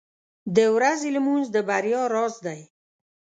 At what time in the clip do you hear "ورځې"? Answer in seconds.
0.75-1.09